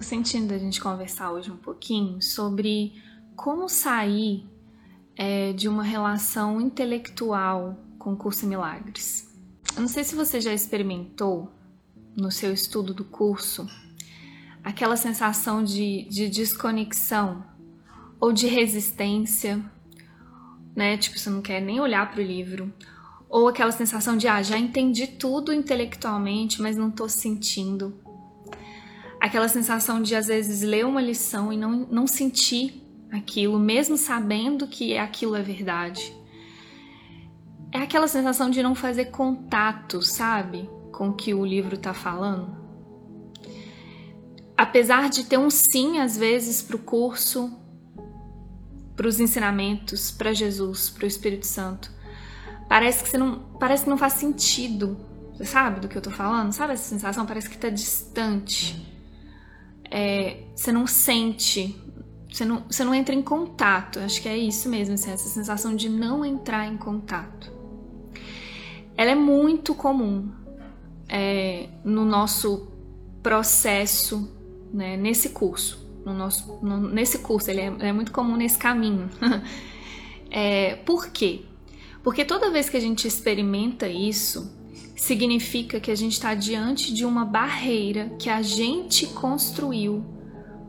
[0.00, 3.02] sentindo a gente conversar hoje um pouquinho sobre
[3.34, 4.46] como sair
[5.16, 9.34] é, de uma relação intelectual com curso milagres.
[9.74, 11.50] Eu não sei se você já experimentou
[12.16, 13.66] no seu estudo do curso
[14.62, 17.44] aquela sensação de, de desconexão
[18.18, 19.62] ou de resistência,
[20.74, 20.96] né?
[20.96, 22.72] Tipo, você não quer nem olhar para o livro,
[23.28, 28.00] ou aquela sensação de ah, já entendi tudo intelectualmente, mas não estou sentindo
[29.20, 34.66] aquela sensação de às vezes ler uma lição e não, não sentir aquilo, mesmo sabendo
[34.66, 36.14] que aquilo é verdade.
[37.72, 42.56] É aquela sensação de não fazer contato, sabe, com o que o livro está falando.
[44.56, 47.52] Apesar de ter um sim às vezes para o curso,
[48.94, 51.90] para os ensinamentos, para Jesus, para o Espírito Santo,
[52.68, 54.96] parece que você não, parece que não faz sentido.
[55.34, 56.52] Você sabe do que eu tô falando?
[56.52, 57.26] Sabe essa sensação?
[57.26, 58.95] Parece que tá distante
[59.90, 61.76] é, você não sente,
[62.30, 63.98] você não, você não entra em contato.
[64.00, 67.52] Acho que é isso mesmo, assim, essa sensação de não entrar em contato.
[68.96, 70.30] Ela é muito comum
[71.08, 72.68] é, no nosso
[73.22, 74.30] processo,
[74.72, 75.86] né, nesse curso.
[76.04, 79.10] No nosso, no, nesse curso, ele é, é, muito comum nesse caminho.
[80.30, 81.42] é, por quê?
[82.02, 84.56] Porque toda vez que a gente experimenta isso,
[84.96, 90.02] significa que a gente está diante de uma barreira que a gente construiu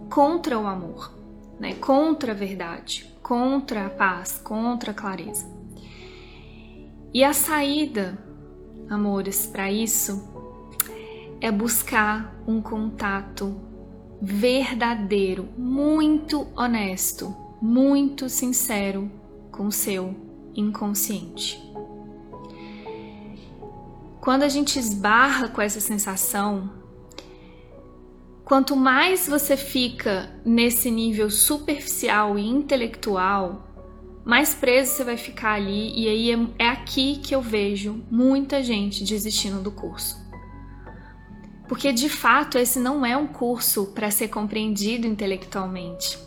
[0.10, 1.14] contra o amor,
[1.60, 1.74] né?
[1.76, 5.50] contra a verdade, contra a paz, contra a clareza.
[7.14, 8.18] E a saída,
[8.90, 10.28] amores, para isso
[11.40, 13.56] é buscar um contato
[14.22, 19.10] verdadeiro, muito honesto, muito sincero
[19.52, 20.16] com o seu
[20.56, 21.62] inconsciente.
[24.28, 26.70] Quando a gente esbarra com essa sensação,
[28.44, 33.66] quanto mais você fica nesse nível superficial e intelectual,
[34.26, 38.62] mais preso você vai ficar ali, e aí é, é aqui que eu vejo muita
[38.62, 40.22] gente desistindo do curso.
[41.70, 46.20] Porque de fato esse não é um curso para ser compreendido intelectualmente.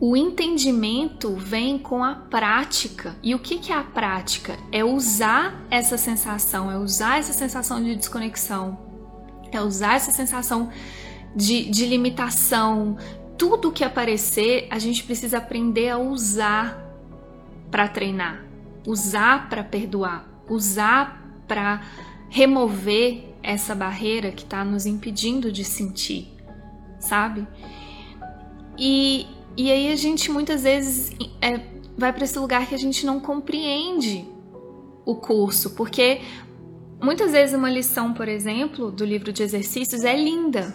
[0.00, 3.16] O entendimento vem com a prática.
[3.20, 4.56] E o que, é a prática?
[4.70, 8.78] É usar essa sensação, é usar essa sensação de desconexão,
[9.50, 10.70] é usar essa sensação
[11.34, 12.96] de, de limitação.
[13.36, 16.78] Tudo que aparecer, a gente precisa aprender a usar
[17.68, 18.44] para treinar,
[18.86, 21.82] usar para perdoar, usar para
[22.28, 26.36] remover essa barreira que está nos impedindo de sentir,
[27.00, 27.48] sabe?
[28.78, 29.26] E
[29.58, 31.10] e aí a gente muitas vezes
[31.42, 31.58] é,
[31.96, 34.24] vai para esse lugar que a gente não compreende
[35.04, 36.20] o curso, porque
[37.02, 40.72] muitas vezes uma lição, por exemplo, do livro de exercícios é linda.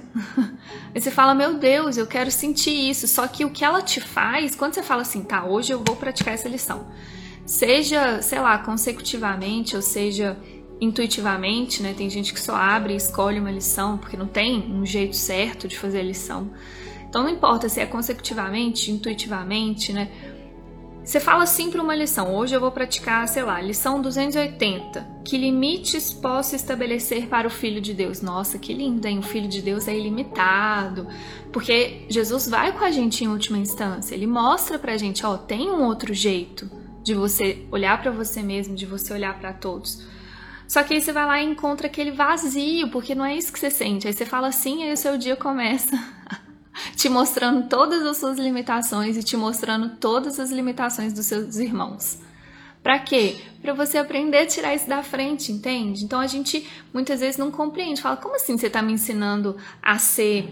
[0.93, 3.07] Aí você fala, meu Deus, eu quero sentir isso.
[3.07, 5.95] Só que o que ela te faz, quando você fala assim, tá, hoje eu vou
[5.95, 6.85] praticar essa lição,
[7.45, 10.37] seja, sei lá, consecutivamente ou seja
[10.81, 11.93] intuitivamente, né?
[11.97, 15.69] Tem gente que só abre e escolhe uma lição porque não tem um jeito certo
[15.69, 16.51] de fazer a lição.
[17.13, 20.09] Então não importa se é consecutivamente, intuitivamente, né?
[21.03, 22.35] Você fala assim para uma lição.
[22.35, 25.21] Hoje eu vou praticar, sei lá, lição 280.
[25.23, 28.23] Que limites posso estabelecer para o Filho de Deus?
[28.23, 29.19] Nossa, que lindo, hein?
[29.19, 31.07] O Filho de Deus é ilimitado.
[31.51, 34.15] Porque Jesus vai com a gente em última instância.
[34.15, 36.67] Ele mostra pra gente, ó, tem um outro jeito
[37.03, 40.01] de você olhar para você mesmo, de você olhar para todos.
[40.67, 43.59] Só que aí você vai lá e encontra aquele vazio, porque não é isso que
[43.59, 44.07] você sente.
[44.07, 45.95] Aí você fala assim, aí o seu dia começa
[46.95, 52.19] te mostrando todas as suas limitações e te mostrando todas as limitações dos seus irmãos.
[52.81, 53.37] Para quê?
[53.61, 56.03] Para você aprender a tirar isso da frente, entende?
[56.03, 59.97] Então a gente muitas vezes não compreende, fala: "Como assim você está me ensinando a
[59.97, 60.49] ser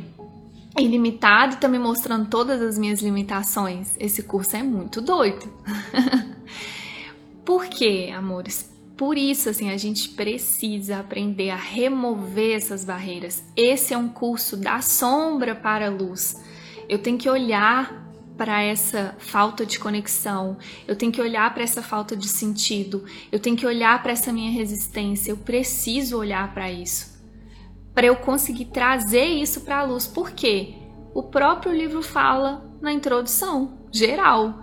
[0.80, 3.96] ilimitado e tá me mostrando todas as minhas limitações?
[4.00, 5.46] Esse curso é muito doido".
[7.44, 8.71] Por quê, amores?
[9.02, 13.44] Por isso, assim, a gente precisa aprender a remover essas barreiras.
[13.58, 16.40] Esse é um curso da sombra para a luz.
[16.88, 20.56] Eu tenho que olhar para essa falta de conexão,
[20.88, 24.32] eu tenho que olhar para essa falta de sentido, eu tenho que olhar para essa
[24.32, 27.20] minha resistência, eu preciso olhar para isso.
[27.96, 30.06] Para eu conseguir trazer isso para a luz.
[30.06, 30.76] Por quê?
[31.12, 34.62] O próprio livro fala na introdução geral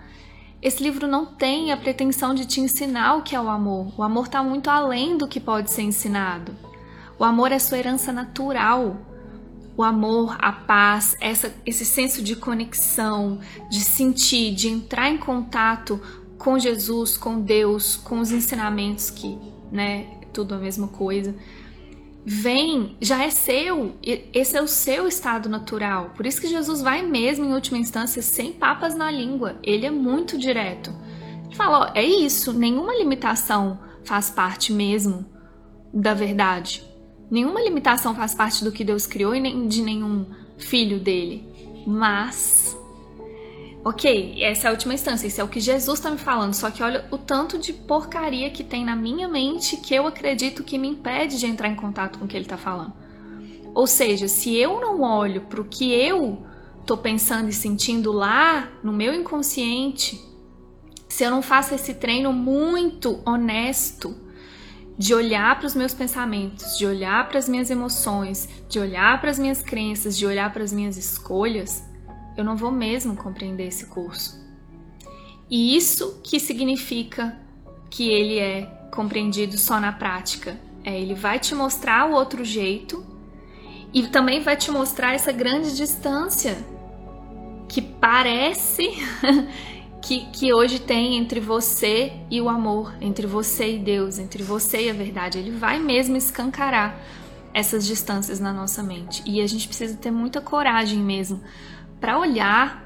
[0.60, 3.92] esse livro não tem a pretensão de te ensinar o que é o amor.
[3.96, 6.52] O amor está muito além do que pode ser ensinado.
[7.18, 8.96] O amor é sua herança natural.
[9.76, 13.38] O amor, a paz, essa, esse senso de conexão,
[13.70, 16.00] de sentir, de entrar em contato
[16.36, 19.38] com Jesus, com Deus, com os ensinamentos que,
[19.70, 21.34] né, tudo a mesma coisa,
[22.24, 26.10] vem, já é seu, esse é o seu estado natural.
[26.16, 29.56] Por isso que Jesus vai mesmo, em última instância, sem papas na língua.
[29.62, 30.94] Ele é muito direto.
[31.46, 35.26] Ele fala: ó, é isso, nenhuma limitação faz parte mesmo
[35.92, 36.84] da verdade.
[37.30, 40.26] Nenhuma limitação faz parte do que Deus criou e nem de nenhum
[40.56, 41.46] filho dele.
[41.86, 42.77] Mas
[43.84, 46.70] ok, essa é a última instância, isso é o que Jesus está me falando, só
[46.70, 50.78] que olha o tanto de porcaria que tem na minha mente que eu acredito que
[50.78, 52.92] me impede de entrar em contato com o que ele está falando.
[53.74, 56.44] Ou seja, se eu não olho para o que eu
[56.80, 60.20] estou pensando e sentindo lá no meu inconsciente,
[61.08, 64.16] se eu não faço esse treino muito honesto
[64.98, 69.30] de olhar para os meus pensamentos, de olhar para as minhas emoções, de olhar para
[69.30, 71.87] as minhas crenças, de olhar para as minhas escolhas,
[72.38, 74.40] eu não vou mesmo compreender esse curso.
[75.50, 77.36] E isso que significa
[77.90, 78.62] que ele é
[78.92, 80.56] compreendido só na prática.
[80.84, 83.04] É, ele vai te mostrar o outro jeito
[83.92, 86.56] e também vai te mostrar essa grande distância
[87.68, 88.88] que parece
[90.00, 94.86] que, que hoje tem entre você e o amor, entre você e Deus, entre você
[94.86, 95.38] e a verdade.
[95.38, 96.96] Ele vai mesmo escancarar
[97.52, 99.24] essas distâncias na nossa mente.
[99.26, 101.42] E a gente precisa ter muita coragem mesmo
[102.00, 102.84] para olhar,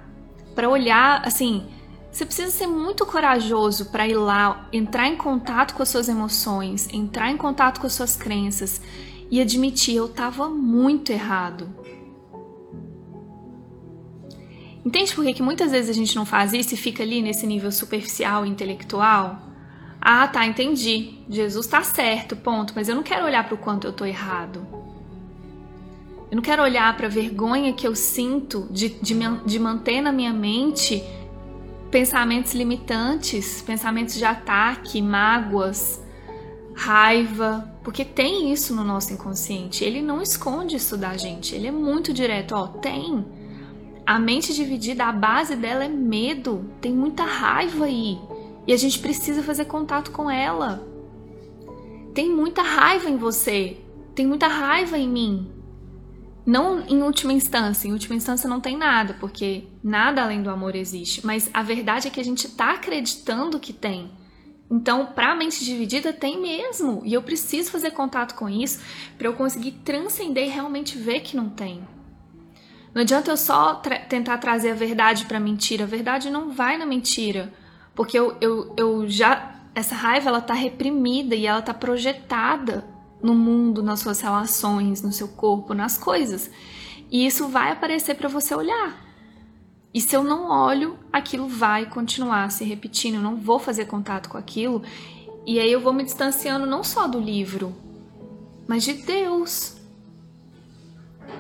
[0.54, 1.66] para olhar, assim,
[2.10, 6.88] você precisa ser muito corajoso para ir lá, entrar em contato com as suas emoções,
[6.92, 8.82] entrar em contato com as suas crenças
[9.30, 11.68] e admitir eu estava muito errado.
[14.84, 17.46] Entende por que, que muitas vezes a gente não faz isso e fica ali nesse
[17.46, 19.40] nível superficial intelectual?
[20.00, 21.20] Ah, tá, entendi.
[21.30, 22.72] Jesus está certo, ponto.
[22.74, 24.81] Mas eu não quero olhar para o quanto eu tô errado.
[26.32, 29.14] Eu não quero olhar para a vergonha que eu sinto de, de,
[29.44, 31.04] de manter na minha mente
[31.90, 36.02] pensamentos limitantes, pensamentos de ataque, mágoas,
[36.74, 39.84] raiva, porque tem isso no nosso inconsciente.
[39.84, 42.54] Ele não esconde isso da gente, ele é muito direto.
[42.54, 43.26] Ó, tem.
[44.06, 48.18] A mente dividida, a base dela é medo, tem muita raiva aí.
[48.66, 50.82] E a gente precisa fazer contato com ela.
[52.14, 53.76] Tem muita raiva em você,
[54.14, 55.61] tem muita raiva em mim.
[56.44, 60.74] Não em última instância, em última instância não tem nada, porque nada além do amor
[60.74, 61.24] existe.
[61.24, 64.10] Mas a verdade é que a gente está acreditando que tem.
[64.68, 67.02] Então, para a mente dividida, tem mesmo.
[67.04, 68.80] E eu preciso fazer contato com isso
[69.18, 71.86] para eu conseguir transcender e realmente ver que não tem.
[72.94, 75.84] Não adianta eu só tra tentar trazer a verdade para a mentira.
[75.84, 77.52] A verdade não vai na mentira.
[77.94, 79.60] Porque eu, eu, eu já.
[79.74, 82.91] Essa raiva ela tá reprimida e ela tá projetada
[83.22, 86.50] no mundo, nas suas relações, no seu corpo, nas coisas.
[87.10, 89.00] E isso vai aparecer para você olhar.
[89.94, 94.28] E se eu não olho, aquilo vai continuar se repetindo, eu não vou fazer contato
[94.28, 94.82] com aquilo.
[95.46, 97.74] E aí eu vou me distanciando não só do livro,
[98.66, 99.76] mas de Deus,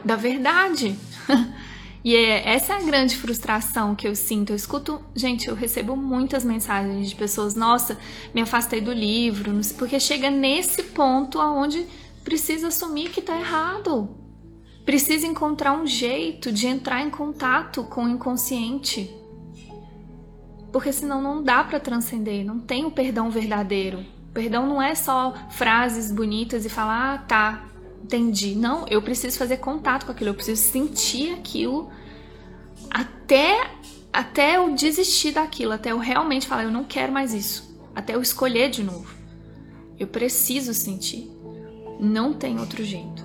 [0.04, 0.96] da verdade.
[2.04, 4.50] E é, essa é a grande frustração que eu sinto.
[4.50, 7.96] Eu escuto, gente, eu recebo muitas mensagens de pessoas, nossa,
[8.34, 11.86] me afastei do livro, porque chega nesse ponto aonde
[12.24, 14.16] precisa assumir que tá errado.
[14.84, 19.14] Precisa encontrar um jeito de entrar em contato com o inconsciente.
[20.72, 24.04] Porque senão não dá para transcender, não tem o perdão verdadeiro.
[24.30, 27.71] O perdão não é só frases bonitas e falar, ah, tá,
[28.12, 28.54] entendi.
[28.54, 31.90] Não, eu preciso fazer contato com aquilo, eu preciso sentir aquilo
[32.90, 33.70] até
[34.12, 38.20] até eu desistir daquilo, até eu realmente falar, eu não quero mais isso, até eu
[38.20, 39.14] escolher de novo.
[39.98, 41.30] Eu preciso sentir.
[41.98, 43.24] Não tem outro jeito.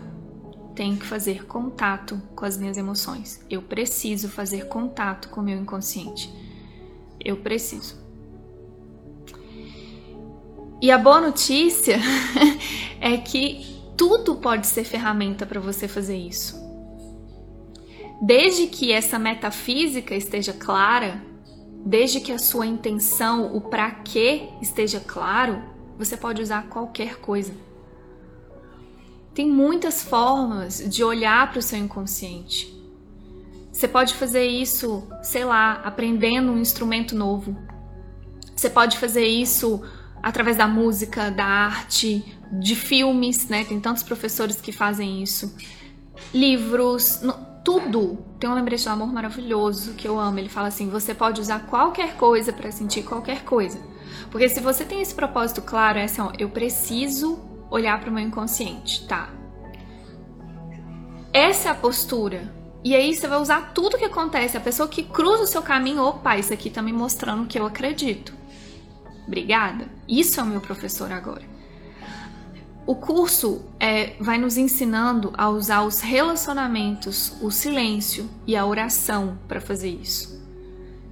[0.73, 3.43] Tenho que fazer contato com as minhas emoções.
[3.49, 6.31] Eu preciso fazer contato com o meu inconsciente.
[7.19, 7.97] Eu preciso.
[10.79, 11.99] E a boa notícia
[13.01, 16.55] é que tudo pode ser ferramenta para você fazer isso.
[18.21, 21.21] Desde que essa metafísica esteja clara,
[21.83, 25.61] desde que a sua intenção, o para quê esteja claro,
[25.97, 27.53] você pode usar qualquer coisa.
[29.33, 32.75] Tem muitas formas de olhar para o seu inconsciente.
[33.71, 37.55] Você pode fazer isso, sei lá, aprendendo um instrumento novo.
[38.55, 39.81] Você pode fazer isso
[40.23, 43.63] através da música, da arte, de filmes, né?
[43.65, 45.55] Tem tantos professores que fazem isso.
[46.33, 48.17] Livros, no, tudo.
[48.39, 50.39] Tem um lembrete do amor maravilhoso que eu amo.
[50.39, 53.79] Ele fala assim: você pode usar qualquer coisa para sentir qualquer coisa.
[54.31, 57.39] Porque se você tem esse propósito claro, é assim, ó, eu preciso
[57.69, 59.29] olhar para o meu inconsciente, tá?
[61.33, 62.53] Essa é a postura.
[62.83, 64.55] E aí você vai usar tudo que acontece.
[64.55, 67.65] A pessoa que cruza o seu caminho, opa, isso aqui tá me mostrando que eu
[67.65, 68.33] acredito.
[69.25, 69.89] Obrigada.
[70.07, 71.56] Isso é o meu professor agora.
[72.87, 79.37] O curso é, vai nos ensinando a usar os relacionamentos, o silêncio e a oração
[79.45, 80.41] para fazer isso.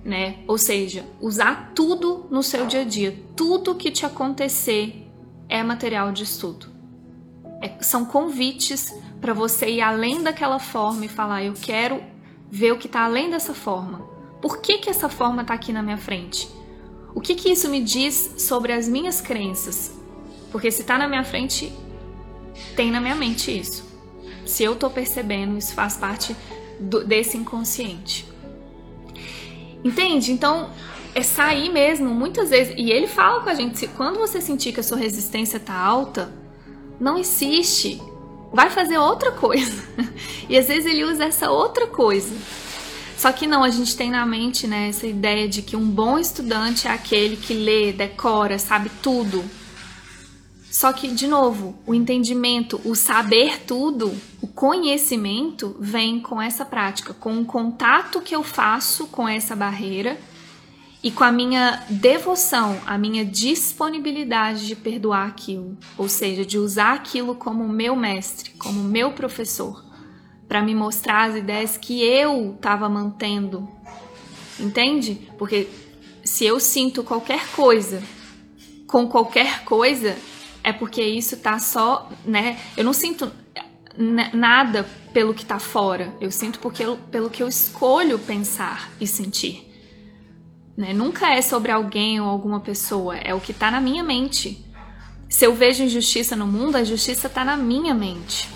[0.01, 0.38] Né?
[0.48, 5.05] Ou seja, usar tudo no seu dia a dia, tudo que te acontecer
[5.50, 6.67] é material de estudo.
[7.62, 12.01] É, são convites para você ir além daquela forma e falar: eu quero
[12.50, 14.00] ver o que está além dessa forma.
[14.41, 16.48] Por que, que essa forma está aqui na minha frente?
[17.13, 20.05] O que, que isso me diz sobre as minhas crenças?
[20.56, 21.70] Porque se está na minha frente,
[22.78, 23.84] tem na minha mente isso.
[24.46, 26.34] Se eu estou percebendo, isso faz parte
[26.80, 28.26] do, desse inconsciente.
[29.84, 30.32] Entende?
[30.32, 30.70] Então,
[31.14, 32.74] é sair mesmo, muitas vezes.
[32.78, 36.34] E ele fala com a gente: quando você sentir que a sua resistência está alta,
[37.02, 38.02] não insiste.
[38.54, 39.84] Vai fazer outra coisa.
[40.48, 42.34] E às vezes ele usa essa outra coisa.
[43.18, 46.18] Só que não, a gente tem na mente né, essa ideia de que um bom
[46.18, 49.44] estudante é aquele que lê, decora, sabe tudo.
[50.75, 57.13] Só que, de novo, o entendimento, o saber tudo, o conhecimento vem com essa prática,
[57.13, 60.20] com o contato que eu faço com essa barreira
[61.01, 66.96] e com a minha devoção, a minha disponibilidade de perdoar aquilo, ou seja, de usar
[66.96, 69.82] aquilo como meu mestre, como meu professor,
[70.46, 73.65] para me mostrar as ideias que eu estava mantendo.
[74.60, 75.32] Entende?
[75.38, 75.70] Porque
[76.22, 78.03] se eu sinto qualquer coisa
[78.86, 80.17] com qualquer coisa,
[80.66, 82.58] é porque isso tá só, né?
[82.76, 83.32] Eu não sinto
[84.34, 89.06] nada pelo que tá fora, eu sinto porque eu, pelo que eu escolho pensar e
[89.06, 89.72] sentir.
[90.76, 90.92] Né?
[90.92, 94.66] Nunca é sobre alguém ou alguma pessoa, é o que tá na minha mente.
[95.30, 98.50] Se eu vejo injustiça no mundo, a justiça tá na minha mente.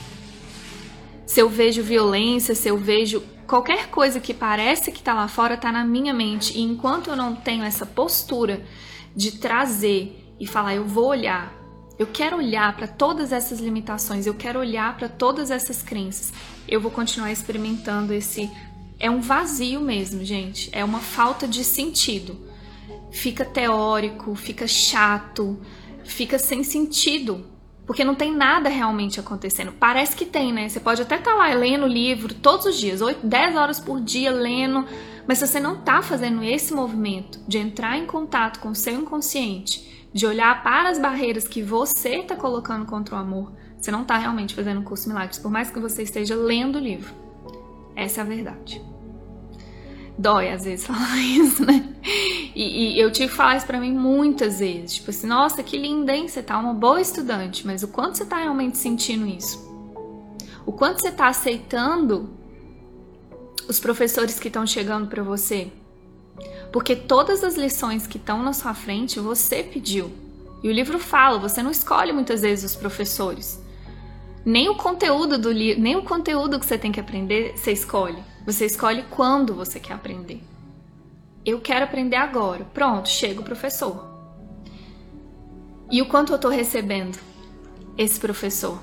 [1.28, 5.56] Se eu vejo violência, se eu vejo qualquer coisa que parece que tá lá fora,
[5.56, 6.58] tá na minha mente.
[6.58, 8.66] E enquanto eu não tenho essa postura
[9.16, 11.59] de trazer e falar, eu vou olhar,
[12.00, 16.32] eu quero olhar para todas essas limitações, eu quero olhar para todas essas crenças.
[16.66, 18.50] Eu vou continuar experimentando esse.
[18.98, 20.70] É um vazio mesmo, gente.
[20.72, 22.40] É uma falta de sentido.
[23.12, 25.60] Fica teórico, fica chato,
[26.06, 27.46] fica sem sentido.
[27.86, 29.74] Porque não tem nada realmente acontecendo.
[29.74, 30.70] Parece que tem, né?
[30.70, 34.00] Você pode até estar tá lá lendo livro todos os dias, 8, 10 horas por
[34.00, 34.86] dia lendo,
[35.28, 38.94] mas se você não está fazendo esse movimento de entrar em contato com o seu
[38.94, 44.02] inconsciente, de olhar para as barreiras que você está colocando contra o amor, você não
[44.02, 47.14] está realmente fazendo um curso milagres, por mais que você esteja lendo o livro.
[47.96, 48.82] Essa é a verdade.
[50.18, 51.94] Dói às vezes falar isso, né?
[52.56, 54.96] E, e eu tive que falar isso pra mim muitas vezes.
[54.96, 56.28] Tipo assim, nossa, que linda, hein?
[56.28, 59.70] Você tá uma boa estudante, mas o quanto você tá realmente sentindo isso?
[60.66, 62.30] O quanto você tá aceitando
[63.68, 65.72] os professores que estão chegando para você?
[66.72, 70.12] Porque todas as lições que estão na sua frente você pediu.
[70.62, 73.60] E o livro fala, você não escolhe muitas vezes os professores.
[74.46, 78.24] Nem o conteúdo do livro, nem o conteúdo que você tem que aprender, você escolhe.
[78.46, 80.42] Você escolhe quando você quer aprender.
[81.46, 82.66] Eu quero aprender agora.
[82.74, 84.08] Pronto, chega o professor.
[85.92, 87.18] E o quanto eu estou recebendo
[87.98, 88.80] esse professor?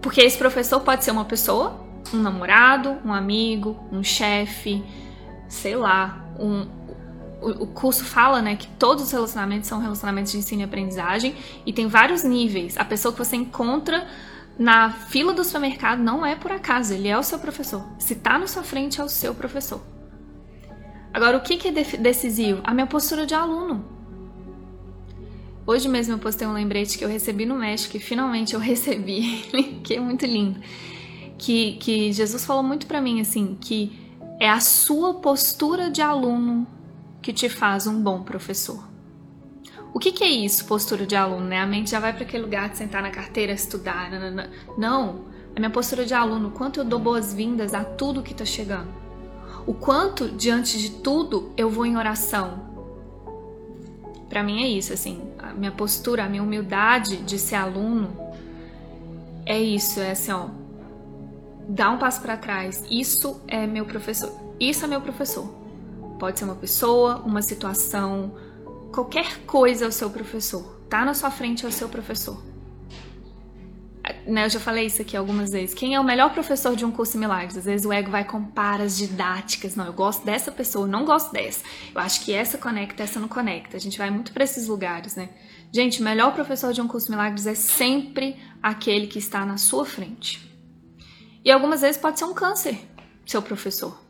[0.00, 1.80] Porque esse professor pode ser uma pessoa,
[2.12, 4.82] um namorado, um amigo, um chefe,
[5.52, 6.66] sei lá, um,
[7.42, 11.34] o, curso fala, né, que todos os relacionamentos são relacionamentos de ensino e aprendizagem
[11.66, 12.78] e tem vários níveis.
[12.78, 14.08] A pessoa que você encontra
[14.58, 17.84] na fila do supermercado não é por acaso, ele é o seu professor.
[17.98, 19.82] Se tá na sua frente, é o seu professor.
[21.12, 22.62] Agora, o que, que é decisivo?
[22.64, 23.84] A minha postura de aluno.
[25.66, 29.44] Hoje mesmo eu postei um lembrete que eu recebi no México, e finalmente eu recebi,
[29.84, 30.58] que é muito lindo.
[31.36, 34.01] Que, que Jesus falou muito para mim assim, que
[34.42, 36.66] é a sua postura de aluno
[37.22, 38.82] que te faz um bom professor.
[39.94, 41.46] O que, que é isso, postura de aluno?
[41.46, 41.60] Né?
[41.60, 44.10] A mente já vai para aquele lugar de sentar na carteira, estudar.
[44.10, 44.50] Nanana.
[44.76, 48.44] Não, a minha postura de aluno, o quanto eu dou boas-vindas a tudo que está
[48.44, 48.88] chegando.
[49.64, 52.68] O quanto, diante de tudo, eu vou em oração.
[54.28, 58.10] Para mim é isso, assim, a minha postura, a minha humildade de ser aluno
[59.46, 60.48] é isso, é assim, ó,
[61.72, 62.84] dá um passo para trás.
[62.90, 64.30] Isso é meu professor.
[64.60, 65.46] Isso é meu professor.
[66.18, 68.34] Pode ser uma pessoa, uma situação,
[68.92, 70.80] qualquer coisa é o seu professor.
[70.88, 72.40] Tá na sua frente é o seu professor.
[74.26, 75.74] Né, eu já falei isso aqui algumas vezes.
[75.74, 77.56] Quem é o melhor professor de um curso de milagres?
[77.56, 79.74] Às vezes o ego vai com paras didáticas.
[79.74, 81.64] Não, eu gosto dessa pessoa, eu não gosto dessa.
[81.94, 83.76] Eu acho que essa conecta, essa não conecta.
[83.76, 85.30] A gente vai muito para esses lugares, né?
[85.72, 89.56] Gente, o melhor professor de um curso de milagres é sempre aquele que está na
[89.56, 90.51] sua frente.
[91.44, 92.78] E algumas vezes pode ser um câncer,
[93.26, 94.00] seu professor.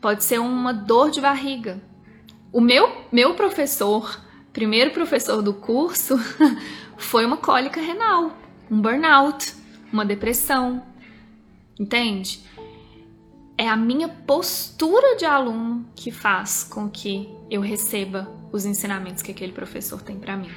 [0.00, 1.80] Pode ser uma dor de barriga.
[2.52, 4.20] O meu, meu professor,
[4.52, 6.16] primeiro professor do curso,
[6.96, 8.36] foi uma cólica renal,
[8.70, 9.54] um burnout,
[9.92, 10.82] uma depressão.
[11.78, 12.40] Entende?
[13.58, 19.30] É a minha postura de aluno que faz com que eu receba os ensinamentos que
[19.30, 20.50] aquele professor tem para mim.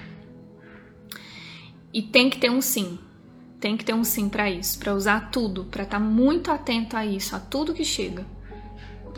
[1.94, 2.98] E tem que ter um sim.
[3.63, 6.98] Tem que ter um sim para isso, para usar tudo, para estar tá muito atento
[6.98, 8.25] a isso, a tudo que chega.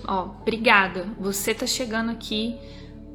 [0.08, 1.08] Ó, obrigada.
[1.20, 2.56] Você tá chegando aqui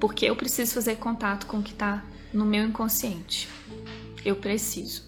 [0.01, 2.03] porque eu preciso fazer contato com o que tá
[2.35, 3.49] no meu inconsciente.
[4.25, 5.05] Eu preciso.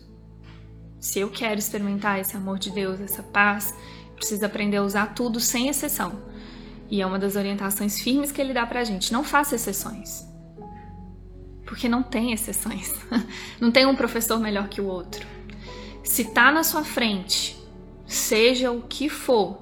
[1.00, 3.75] Se eu quero experimentar esse amor de Deus, essa paz,
[4.14, 6.23] preciso aprender a usar tudo sem exceção.
[6.88, 9.12] E é uma das orientações firmes que ele dá pra gente.
[9.12, 10.25] Não faça exceções.
[11.67, 12.93] Porque não tem exceções.
[13.61, 15.26] Não tem um professor melhor que o outro.
[16.04, 17.56] Se tá na sua frente,
[18.06, 19.59] seja o que for,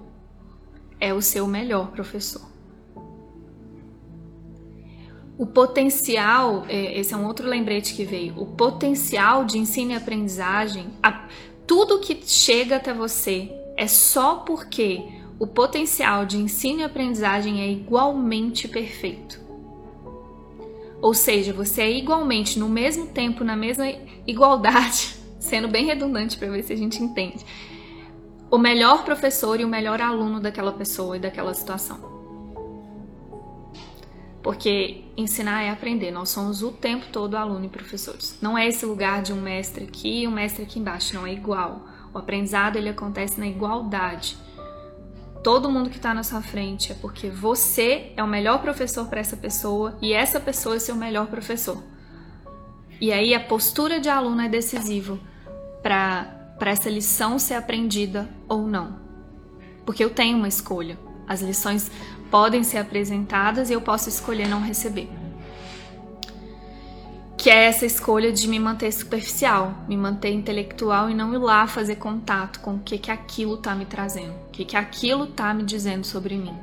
[0.98, 2.50] é o seu melhor professor.
[5.38, 9.94] O potencial, é, esse é um outro lembrete que veio, o potencial de ensino e
[9.94, 10.88] aprendizagem,
[11.66, 15.02] tudo que chega até você é só porque
[15.38, 19.40] o potencial de ensino e aprendizagem é igualmente perfeito.
[21.00, 23.86] Ou seja, você é igualmente, no mesmo tempo, na mesma
[24.26, 27.44] igualdade, sendo bem redundante para ver se a gente entende,
[28.50, 32.20] o melhor professor e o melhor aluno daquela pessoa e daquela situação.
[34.42, 38.38] Porque ensinar é aprender, nós somos o tempo todo aluno e professores.
[38.40, 41.32] Não é esse lugar de um mestre aqui e um mestre aqui embaixo, não é
[41.32, 41.86] igual.
[42.12, 44.36] O aprendizado ele acontece na igualdade.
[45.44, 49.20] Todo mundo que está na sua frente é porque você é o melhor professor para
[49.20, 51.82] essa pessoa e essa pessoa é seu melhor professor.
[53.00, 55.18] E aí a postura de aluno é decisiva
[55.82, 56.26] para
[56.60, 58.98] essa lição ser aprendida ou não.
[59.86, 60.98] Porque eu tenho uma escolha.
[61.26, 61.90] As lições
[62.30, 65.08] podem ser apresentadas e eu posso escolher não receber
[67.40, 71.66] que é essa escolha de me manter superficial, me manter intelectual e não ir lá
[71.66, 75.54] fazer contato com o que que aquilo tá me trazendo, o que que aquilo tá
[75.54, 76.54] me dizendo sobre mim.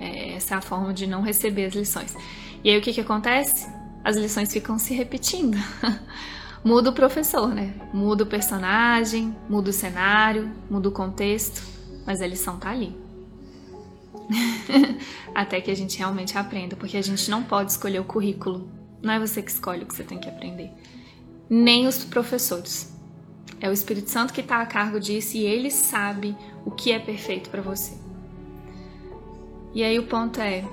[0.00, 2.16] É, essa é a forma de não receber as lições.
[2.64, 3.68] E aí o que que acontece?
[4.04, 5.56] As lições ficam se repetindo.
[6.64, 7.74] muda o professor, né?
[7.92, 11.62] Muda o personagem, muda o cenário, muda o contexto,
[12.06, 12.96] mas a lição tá ali.
[15.34, 19.14] Até que a gente realmente aprenda, porque a gente não pode escolher o currículo não
[19.14, 20.70] é você que escolhe o que você tem que aprender.
[21.48, 22.94] Nem os professores.
[23.60, 26.98] É o Espírito Santo que está a cargo disso e ele sabe o que é
[26.98, 27.96] perfeito para você.
[29.74, 30.64] E aí o ponto é: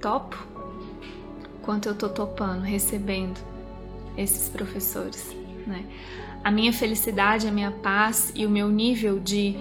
[0.00, 0.36] topo?
[1.68, 3.38] Quanto eu tô topando, recebendo
[4.16, 5.84] esses professores, né?
[6.42, 9.54] A minha felicidade, a minha paz e o meu nível de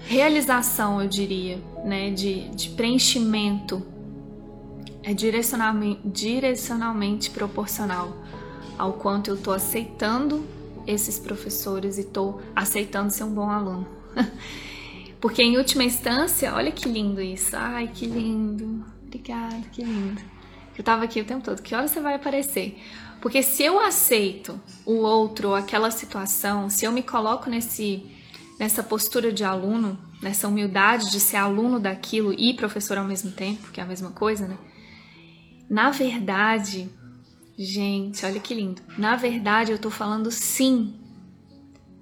[0.00, 3.86] realização, eu diria, né, de, de preenchimento
[5.04, 8.12] é direcionalmente, direcionalmente proporcional
[8.76, 10.44] ao quanto eu estou aceitando
[10.88, 13.86] esses professores e estou aceitando ser um bom aluno.
[15.20, 17.54] Porque em última instância, olha que lindo isso.
[17.56, 18.84] Ai, que lindo.
[19.06, 20.39] Obrigada, que lindo.
[20.76, 21.62] Eu tava aqui o tempo todo.
[21.62, 22.80] Que hora você vai aparecer?
[23.20, 28.02] Porque se eu aceito o outro ou aquela situação, se eu me coloco nesse
[28.58, 33.70] nessa postura de aluno, nessa humildade de ser aluno daquilo e professor ao mesmo tempo,
[33.70, 34.58] que é a mesma coisa, né?
[35.68, 36.90] Na verdade,
[37.56, 38.82] gente, olha que lindo.
[38.98, 40.94] Na verdade, eu estou falando sim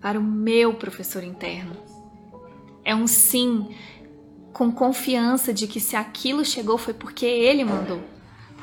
[0.01, 1.77] para o meu professor interno.
[2.85, 3.69] É um sim
[4.53, 8.03] com confiança de que se aquilo chegou foi porque ele mandou.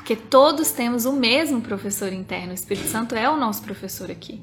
[0.06, 2.52] Porque todos temos o mesmo professor interno.
[2.52, 4.40] O Espírito Santo é o nosso professor aqui.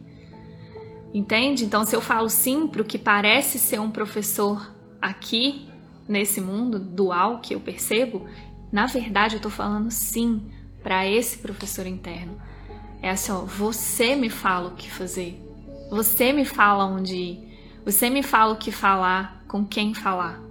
[1.14, 1.64] Entende?
[1.64, 5.68] Então, se eu falo sim para o que parece ser um professor aqui,
[6.08, 8.26] nesse mundo dual que eu percebo,
[8.72, 10.50] na verdade, eu estou falando sim
[10.82, 12.42] para esse professor interno.
[13.00, 15.40] É assim, ó, você me fala o que fazer.
[15.92, 17.58] Você me fala onde ir.
[17.84, 20.42] Você me fala o que falar, com quem falar.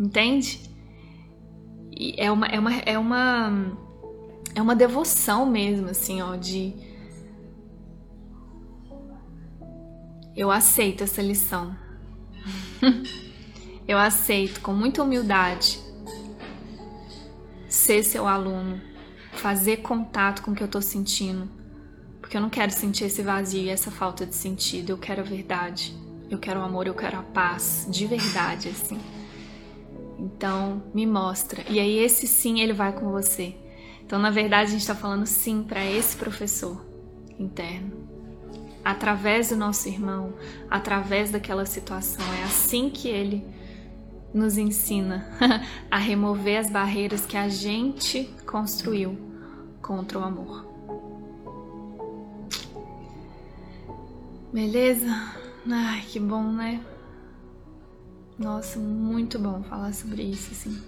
[0.00, 0.73] Entende?
[1.96, 3.78] E é uma é uma é uma
[4.54, 6.74] é uma devoção mesmo assim, ó, de
[10.36, 11.76] eu aceito essa lição.
[13.86, 15.78] eu aceito com muita humildade
[17.68, 18.80] ser seu aluno,
[19.32, 21.48] fazer contato com o que eu tô sentindo.
[22.20, 24.90] Porque eu não quero sentir esse vazio e essa falta de sentido.
[24.90, 25.94] Eu quero a verdade.
[26.28, 28.98] Eu quero o amor, eu quero a paz, de verdade, assim.
[30.18, 31.64] Então, me mostra.
[31.68, 33.54] E aí, esse sim, ele vai com você.
[34.04, 36.84] Então, na verdade, a gente está falando sim para esse professor
[37.38, 38.08] interno.
[38.84, 40.34] Através do nosso irmão,
[40.70, 42.24] através daquela situação.
[42.40, 43.44] É assim que ele
[44.32, 45.26] nos ensina
[45.90, 49.16] a remover as barreiras que a gente construiu
[49.80, 50.66] contra o amor.
[54.52, 55.06] Beleza?
[55.68, 56.80] Ai, que bom, né?
[58.38, 60.82] Nossa, muito bom falar sobre isso, assim.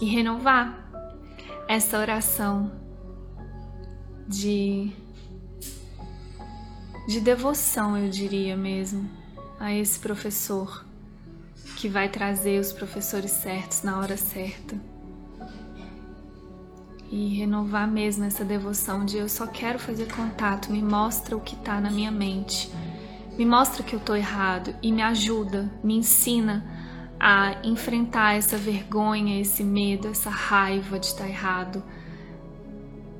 [0.00, 0.88] E renovar
[1.68, 2.72] essa oração
[4.28, 4.92] de
[7.06, 9.10] de devoção, eu diria mesmo,
[9.58, 10.84] a esse professor
[11.76, 14.80] que vai trazer os professores certos na hora certa.
[17.10, 21.54] E renovar mesmo essa devoção de eu só quero fazer contato, me mostra o que
[21.54, 22.70] está na minha mente,
[23.36, 26.64] me mostra que eu estou errado e me ajuda, me ensina
[27.18, 31.82] a enfrentar essa vergonha, esse medo, essa raiva de estar errado.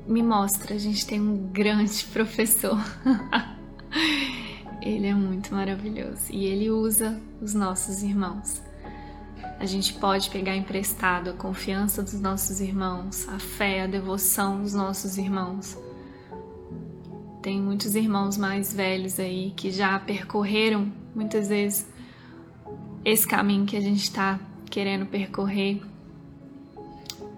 [0.05, 2.77] Me mostra, a gente tem um grande professor.
[4.81, 8.61] Ele é muito maravilhoso e ele usa os nossos irmãos.
[9.57, 14.73] A gente pode pegar emprestado a confiança dos nossos irmãos, a fé, a devoção dos
[14.73, 15.77] nossos irmãos.
[17.43, 21.85] Tem muitos irmãos mais velhos aí que já percorreram muitas vezes
[23.03, 24.39] esse caminho que a gente está
[24.71, 25.81] querendo percorrer.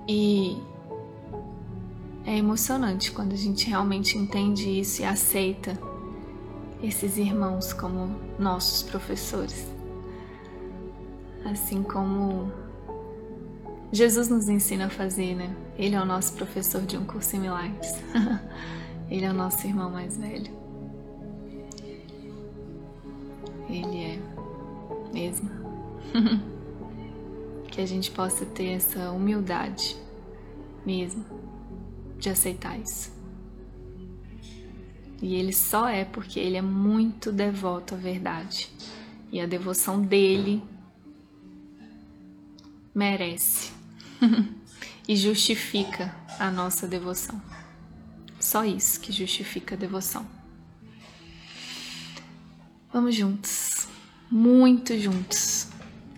[0.08, 0.56] E
[2.24, 5.76] é emocionante quando a gente realmente entende isso e aceita
[6.84, 9.68] esses irmãos como nossos professores.
[11.44, 12.52] Assim como
[13.92, 15.56] Jesus nos ensina a fazer, né?
[15.76, 17.90] Ele é o nosso professor de um curso em milagres.
[19.10, 20.52] Ele é o nosso irmão mais velho.
[23.70, 24.20] Ele é
[25.14, 25.50] mesmo.
[27.76, 29.98] que a gente possa ter essa humildade
[30.86, 31.26] mesmo
[32.18, 33.12] de aceitar isso.
[35.22, 38.72] E ele só é porque ele é muito devoto à verdade.
[39.30, 40.64] E a devoção dele
[42.94, 43.74] merece
[45.06, 47.42] e justifica a nossa devoção.
[48.46, 50.24] Só isso que justifica a devoção.
[52.94, 53.88] Vamos juntos,
[54.30, 55.68] muito juntos,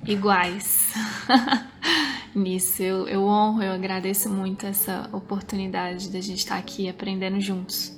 [0.05, 0.91] iguais.
[2.35, 7.97] Nisso eu, eu honro, eu agradeço muito essa oportunidade da gente estar aqui aprendendo juntos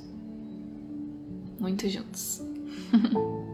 [1.60, 2.42] muito juntos.